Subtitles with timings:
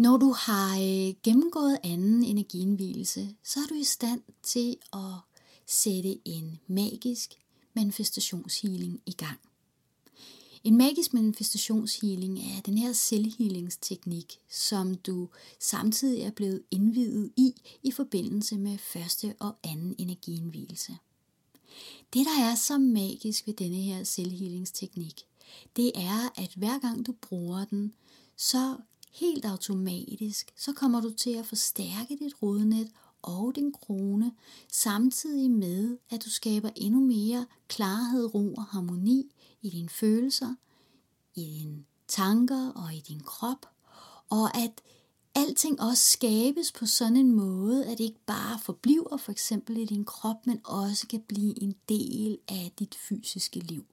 [0.00, 5.14] Når du har øh, gennemgået anden energienvielse, så er du i stand til at
[5.66, 7.34] sætte en magisk
[7.74, 9.38] manifestationshealing i gang.
[10.64, 15.28] En magisk manifestationshealing er den her selvhealingsteknik, som du
[15.58, 20.92] samtidig er blevet indvidet i i forbindelse med første og anden energienvielse.
[22.12, 25.20] Det, der er så magisk ved denne her selvhealingsteknik,
[25.76, 27.92] det er, at hver gang du bruger den,
[28.36, 28.76] så
[29.10, 32.90] helt automatisk, så kommer du til at forstærke dit rodnet
[33.22, 34.32] og din krone,
[34.72, 40.54] samtidig med, at du skaber endnu mere klarhed, ro og harmoni i dine følelser,
[41.34, 43.66] i dine tanker og i din krop,
[44.30, 44.82] og at
[45.34, 49.84] alting også skabes på sådan en måde, at det ikke bare forbliver for eksempel i
[49.84, 53.84] din krop, men også kan blive en del af dit fysiske liv.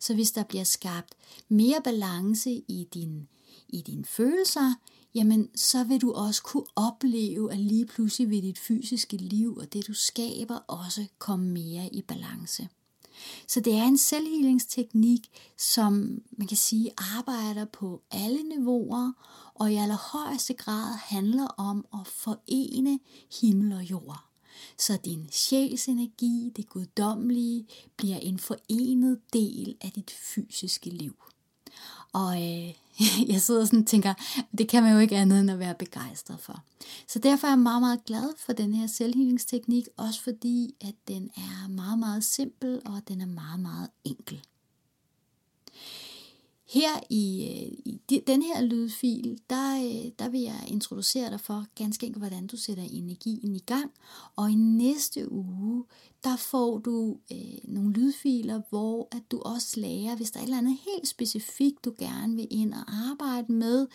[0.00, 1.14] Så hvis der bliver skabt
[1.48, 3.28] mere balance i din
[3.68, 4.74] i dine følelser,
[5.14, 9.72] jamen så vil du også kunne opleve, at lige pludselig vil dit fysiske liv og
[9.72, 12.68] det du skaber også komme mere i balance.
[13.48, 19.12] Så det er en selvhealingsteknik, som man kan sige arbejder på alle niveauer,
[19.54, 22.98] og i allerhøjeste grad handler om at forene
[23.40, 24.24] himmel og jord.
[24.78, 31.16] Så din sjælsenergi, det guddommelige, bliver en forenet del af dit fysiske liv.
[32.12, 32.74] Og øh,
[33.32, 34.14] jeg sidder sådan og tænker,
[34.58, 36.62] det kan man jo ikke andet end at være begejstret for.
[37.08, 41.30] Så derfor er jeg meget, meget glad for den her selvhealingsteknik, også fordi, at den
[41.36, 44.40] er meget, meget simpel, og den er meget, meget enkel.
[46.76, 51.66] Her i, øh, i den her lydfil, der, øh, der vil jeg introducere dig for
[51.74, 53.90] ganske enkelt, hvordan du sætter energien i gang.
[54.36, 55.84] Og i næste uge,
[56.24, 60.46] der får du øh, nogle lydfiler, hvor at du også lærer, hvis der er et
[60.46, 63.86] eller andet helt specifikt, du gerne vil ind og arbejde med,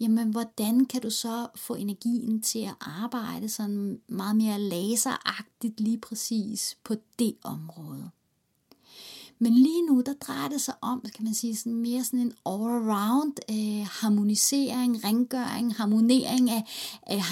[0.00, 5.98] jamen hvordan kan du så få energien til at arbejde sådan meget mere laseragtigt lige
[5.98, 8.10] præcis på det område.
[9.42, 12.32] Men lige nu, der drejer det sig om, kan man sige, sådan mere sådan en
[12.48, 16.64] all-around øh, harmonisering, rengøring, harmonering af,
[17.02, 17.22] af,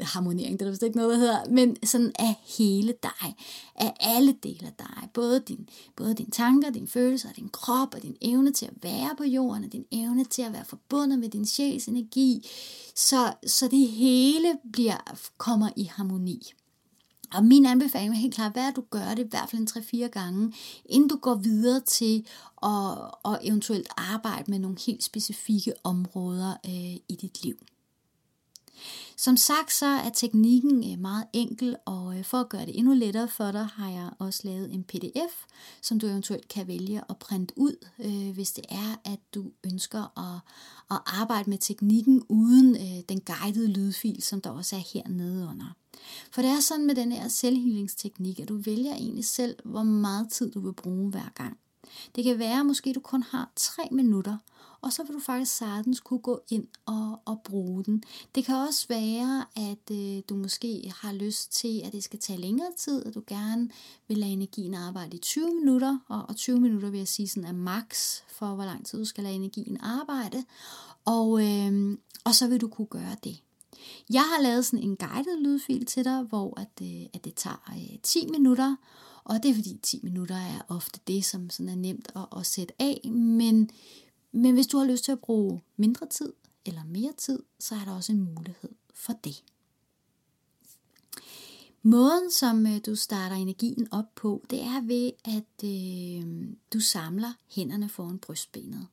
[0.00, 3.34] harmonering, det er der vist ikke noget, der hedder, men sådan af hele dig,
[3.76, 8.02] af alle dele af dig, både din, både dine tanker, dine følelser, din krop og
[8.02, 11.28] din evne til at være på jorden, og din evne til at være forbundet med
[11.28, 12.48] din sjæls energi,
[12.96, 14.96] så, så det hele bliver,
[15.38, 16.52] kommer i harmoni.
[17.34, 20.04] Og min anbefaling er helt klart, hvad at du gør det i hvert fald en
[20.04, 20.54] 3-4 gange,
[20.84, 22.26] inden du går videre til
[22.62, 27.56] at, at eventuelt arbejde med nogle helt specifikke områder øh, i dit liv.
[29.16, 32.94] Som sagt, så er teknikken øh, meget enkel, og øh, for at gøre det endnu
[32.94, 35.44] lettere for dig, har jeg også lavet en pdf,
[35.82, 40.18] som du eventuelt kan vælge at printe ud, øh, hvis det er, at du ønsker
[40.18, 40.40] at,
[40.90, 42.76] at arbejde med teknikken uden
[43.08, 45.76] den guidede lydfil, som der også er hernede under.
[46.30, 50.30] For det er sådan med den her selvhealingsteknik, at du vælger egentlig selv, hvor meget
[50.30, 51.58] tid du vil bruge hver gang.
[52.16, 54.36] Det kan være, at måske du kun har 3 minutter,
[54.82, 58.02] og så vil du faktisk sagtens kunne gå ind og, og bruge den.
[58.34, 62.40] Det kan også være, at øh, du måske har lyst til, at det skal tage
[62.40, 63.70] længere tid, at du gerne
[64.08, 67.48] vil lade energien arbejde i 20 minutter, og, og 20 minutter vil jeg sige sådan
[67.48, 70.44] er max for, hvor lang tid du skal lade energien arbejde.
[71.04, 73.40] Og, øh, og så vil du kunne gøre det.
[74.10, 77.72] Jeg har lavet sådan en guided lydfil til dig, hvor at, øh, at det tager
[77.72, 78.76] øh, 10 minutter,
[79.24, 82.46] og det er fordi 10 minutter er ofte det, som sådan er nemt at, at
[82.46, 83.70] sætte af, men,
[84.32, 86.32] men hvis du har lyst til at bruge mindre tid
[86.66, 89.42] eller mere tid, så er der også en mulighed for det.
[91.82, 97.32] Måden, som øh, du starter energien op på, det er ved, at øh, du samler
[97.48, 98.86] hænderne foran brystbenet.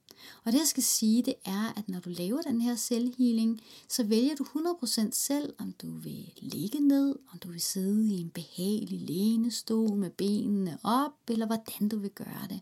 [0.44, 4.03] Og det jeg skal sige, det er, at når du laver den her selvhealing, så
[4.03, 8.30] vælger du 100% selv, om du vil ligge ned, om du vil sidde i en
[8.30, 12.59] behagelig lænestol med benene op, eller hvordan du vil gøre det.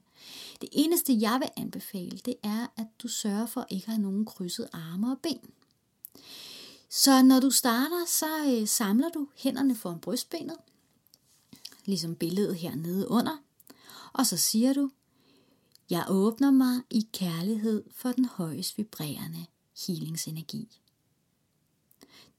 [0.61, 4.25] Det eneste, jeg vil anbefale, det er, at du sørger for ikke at have nogen
[4.25, 5.49] krydset arme og ben.
[6.89, 10.57] Så når du starter, så øh, samler du hænderne foran brystbenet,
[11.85, 13.37] ligesom billedet hernede under,
[14.13, 14.89] og så siger du,
[15.89, 19.45] jeg åbner mig i kærlighed for den højst vibrerende
[19.85, 20.79] healingsenergi.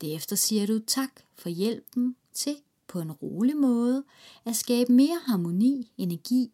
[0.01, 2.57] Derefter siger du tak for hjælpen til
[2.87, 4.05] på en rolig måde
[4.45, 6.51] at skabe mere harmoni, energi,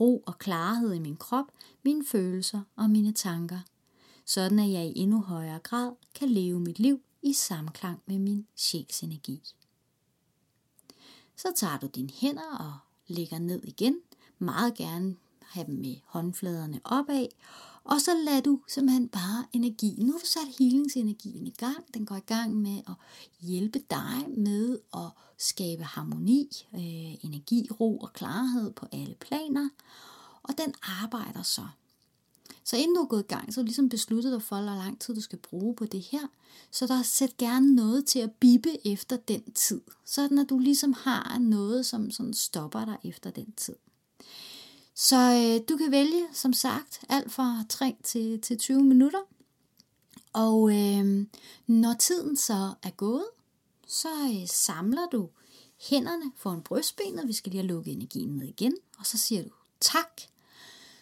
[0.00, 1.44] ro og klarhed i min krop,
[1.82, 3.60] mine følelser og mine tanker,
[4.24, 8.46] sådan at jeg i endnu højere grad kan leve mit liv i samklang med min
[8.56, 9.42] sjælsenergi.
[11.36, 14.00] Så tager du dine hænder og lægger ned igen,
[14.38, 15.16] meget gerne
[15.48, 17.26] have dem med håndfladerne opad,
[17.84, 19.94] og så lader du simpelthen bare energi.
[19.98, 21.94] Nu har du sat healingsenergien i gang.
[21.94, 22.94] Den går i gang med at
[23.40, 29.68] hjælpe dig med at skabe harmoni, øh, energi, ro og klarhed på alle planer.
[30.42, 31.66] Og den arbejder så.
[32.64, 34.64] Så inden du er gået i gang, så har du ligesom besluttet dig for, hvor
[34.64, 36.26] lang tid du skal bruge på det her.
[36.70, 39.80] Så der sæt gerne noget til at bippe efter den tid.
[40.04, 43.76] Sådan at du ligesom har noget, som sådan stopper dig efter den tid.
[44.98, 49.18] Så øh, du kan vælge, som sagt, alt fra 3 til, til 20 minutter.
[50.32, 51.26] Og øh,
[51.66, 53.26] når tiden så er gået,
[53.86, 55.28] så øh, samler du
[55.90, 57.28] hænderne foran brystbenet.
[57.28, 58.76] Vi skal lige have lukket energien ned igen.
[58.98, 59.50] Og så siger du
[59.80, 60.20] tak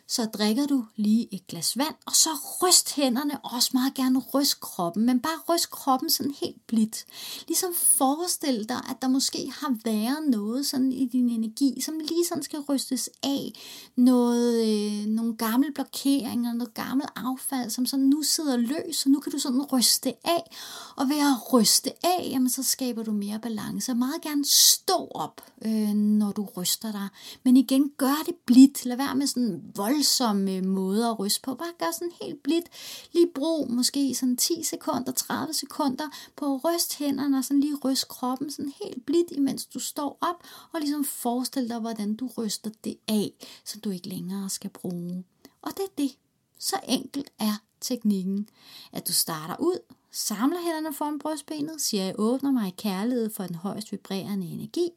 [0.08, 2.28] så drikker du lige et glas vand, og så
[2.62, 7.04] ryst hænderne, også meget gerne ryst kroppen, men bare ryst kroppen sådan helt blidt.
[7.48, 12.24] Ligesom forestil dig, at der måske har været noget sådan i din energi, som lige
[12.28, 13.52] sådan skal rystes af.
[13.96, 19.20] Noget, øh, nogle gamle blokeringer, noget gammelt affald, som sådan nu sidder løs, og nu
[19.20, 20.56] kan du sådan ryste af.
[20.96, 23.92] Og ved at ryste af, jamen, så skaber du mere balance.
[23.92, 27.08] Og meget gerne stå op, øh, når du ryster dig.
[27.44, 28.84] Men igen, gør det blidt.
[28.84, 31.54] Lad være med sådan vold voldsomme øh, måder at ryste på.
[31.54, 32.68] Bare gør sådan helt blidt.
[33.12, 36.04] Lige brug måske sådan 10 sekunder, 30 sekunder
[36.36, 40.18] på at ryste hænderne og sådan lige ryste kroppen sådan helt blidt, imens du står
[40.20, 40.42] op
[40.72, 43.30] og ligesom forestil dig, hvordan du ryster det af,
[43.64, 45.24] som du ikke længere skal bruge.
[45.62, 46.16] Og det er det.
[46.58, 48.48] Så enkelt er teknikken,
[48.92, 49.78] at du starter ud
[50.16, 54.90] samler hænderne foran brystbenet, siger jeg åbner mig i kærlighed for den højst vibrerende energi,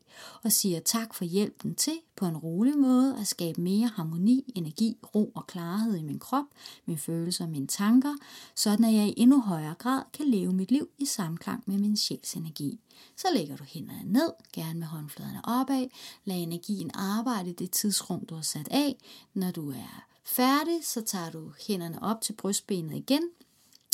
[0.44, 4.98] og siger tak for hjælpen til på en rolig måde at skabe mere harmoni, energi,
[5.16, 6.46] ro og klarhed i min krop,
[6.86, 8.16] mine følelser og mine tanker,
[8.56, 11.98] sådan at jeg i endnu højere grad kan leve mit liv i samklang med min
[11.98, 12.80] sjæls energi.
[13.16, 15.88] Så lægger du hænderne ned, gerne med håndfladerne opad,
[16.26, 18.98] lad energien arbejde det tidsrum, du har sat af.
[19.34, 23.24] Når du er færdig, så tager du hænderne op til brystbenet igen,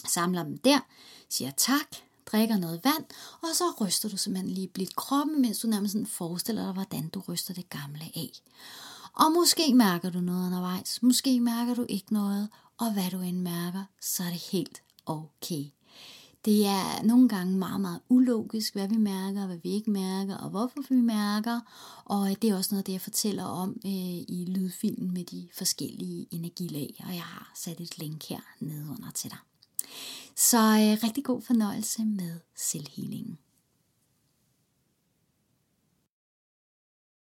[0.08, 0.80] samler dem der,
[1.30, 1.96] siger tak,
[2.26, 3.06] drikker noget vand,
[3.42, 7.10] og så ryster du simpelthen lige blidt kroppen, mens du nærmest sådan forestiller dig, hvordan
[7.10, 8.32] du ryster det gamle af.
[9.14, 13.38] Og måske mærker du noget undervejs, måske mærker du ikke noget, og hvad du end
[13.38, 15.66] mærker, så er det helt okay.
[16.46, 20.50] Det er nogle gange meget, meget ulogisk, hvad vi mærker, hvad vi ikke mærker, og
[20.50, 21.60] hvorfor vi mærker.
[22.06, 23.92] Og det er også noget af det, jeg fortæller om øh,
[24.28, 27.04] i lydfilmen med de forskellige energilag.
[27.08, 29.53] Og jeg har sat et link her nedenunder til dig.
[30.36, 33.38] Så øh, rigtig god fornøjelse med selvhealingen.